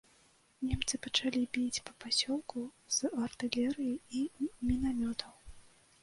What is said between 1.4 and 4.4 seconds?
біць па пасёлку з артылерыі і